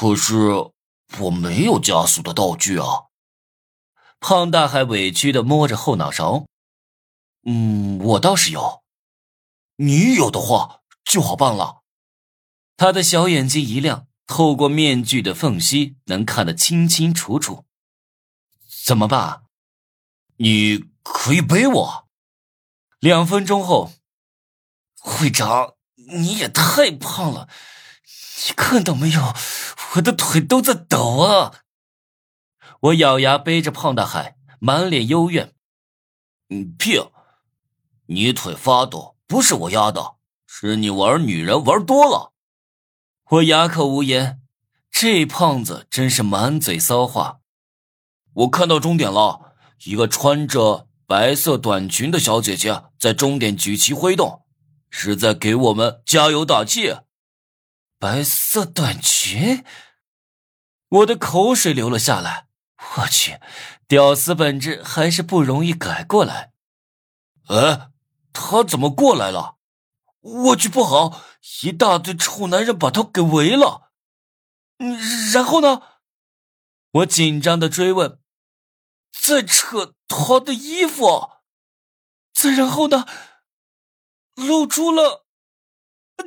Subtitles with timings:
[0.00, 0.36] 可是
[1.18, 3.06] 我没有加速的道具啊。
[4.20, 6.46] 胖大海委屈的摸着后脑勺。
[7.44, 8.84] 嗯，我倒是有。
[9.74, 11.82] 你有的话就好办了。
[12.76, 17.64] 他的小眼睛一亮，透过面具的缝隙能看得清清楚楚。
[18.84, 19.46] 怎么办？
[20.36, 22.08] 你可以背我。
[23.00, 23.94] 两分钟后，
[25.00, 27.48] 会长，你也太胖了，
[28.46, 29.34] 你看到没有？
[29.94, 31.60] 我的腿都在抖啊！
[32.80, 35.54] 我咬牙背着胖大海，满脸幽怨。
[36.50, 37.00] 嗯，屁！
[38.06, 42.32] 你腿发抖不是我压的，是你玩女人玩多了。
[43.30, 44.40] 我哑口无言，
[44.90, 47.40] 这胖子真是满嘴骚话。
[48.34, 54.44] 我看到终点了，一个穿着白色短裙的小姐姐在终点举旗挥动，
[54.90, 56.94] 是在给我们加油打气。
[57.98, 59.64] 白色短裙，
[60.88, 62.48] 我的口水流了下来。
[62.96, 63.40] 我去，
[63.86, 66.52] 屌丝本质还是不容易改过来。
[67.48, 67.90] 哎。
[68.40, 69.56] 他怎么过来了？
[70.20, 71.24] 我去，不好！
[71.62, 73.90] 一大堆臭男人把他给围了。
[74.78, 74.96] 嗯，
[75.32, 75.82] 然后呢？
[76.92, 78.20] 我紧张的追问。
[79.10, 81.30] 再扯他的衣服。
[82.32, 83.06] 再然后呢？
[84.36, 85.26] 露出了。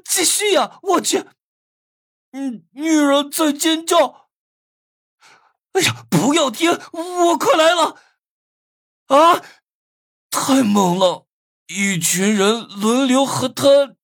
[0.03, 0.79] 继续呀！
[0.81, 1.25] 我去。
[2.31, 4.29] 嗯，女人在尖叫。
[5.73, 6.71] 哎呀，不要停！
[6.71, 7.97] 我快来了。
[9.07, 9.41] 啊！
[10.29, 11.27] 太猛了。
[11.67, 13.95] 一群人轮流和他，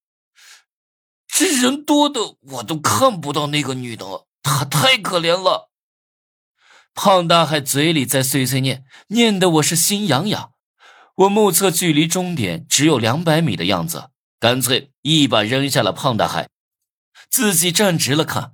[1.27, 5.69] 这人多的我都看不到那个女的，她太可怜了。
[6.93, 10.53] 胖大海嘴里在碎碎念，念得我是心痒痒。
[11.15, 16.49] 我目测距离终点只有两百米的样子，干脆一把扔下了胖大海，
[17.29, 18.53] 自己站直了看。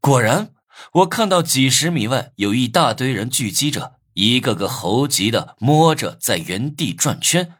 [0.00, 0.54] 果然，
[0.92, 7.54] 我看到几十米外有一大堆人聚集着，一个个猴急的摸着在原地转圈。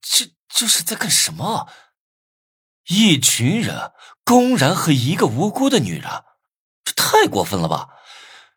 [0.00, 1.68] 这这是在干什么？
[2.88, 3.92] 一群人
[4.24, 6.10] 公然和一个无辜的女人，
[6.84, 7.88] 这太过分了吧！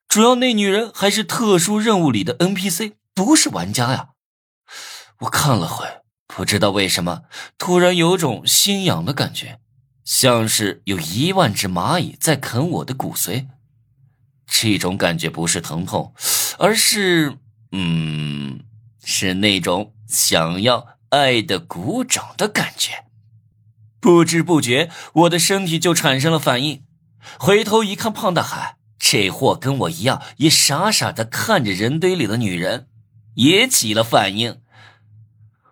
[0.08, 4.10] 主要那女人还是特殊任务里的 NPC，不是玩家呀。
[5.20, 7.24] 我看了会，不知道为什么
[7.58, 9.60] 突然有种心痒的感觉，
[10.06, 13.48] 像是有一万只蚂蚁在啃我的骨髓。
[14.48, 16.14] 这种感觉不是疼痛，
[16.58, 17.38] 而是……
[17.74, 18.62] 嗯，
[19.04, 20.96] 是那种想要。
[21.10, 23.06] 爱的鼓掌的感觉，
[24.02, 26.84] 不知不觉我的身体就产生了反应。
[27.40, 32.90] 回头一看，胖大海这货跟我一样，也傻傻的看着人堆里的女人，
[33.36, 34.60] 也起了反应。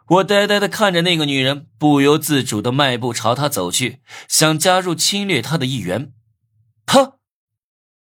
[0.07, 6.13] 我呆呆的看着那个女人，不由自主的迈步朝她走去，想加入侵略她的一员。
[6.85, 7.19] 啪！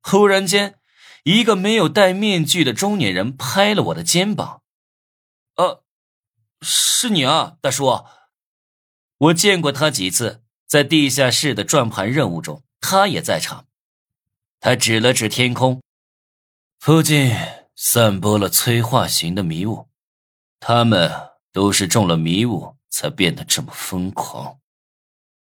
[0.03, 0.79] 忽然间，
[1.23, 4.63] 一个没有戴面具的中年人拍了我的肩膀。
[5.57, 5.83] 呃。
[6.67, 8.07] 是你啊，大叔！
[9.19, 13.67] 我见过他几次，在地下室的转盘任务中，他也在场。
[14.61, 15.83] 他指了指天空，
[16.79, 17.37] 附近
[17.77, 19.91] 散播了催化型的迷雾，
[20.59, 24.59] 他们都是中了迷雾才变得这么疯狂。